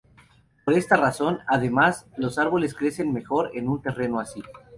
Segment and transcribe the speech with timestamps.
[0.65, 4.41] Por esta razón, además, los árboles crecen mejor en un terreno así.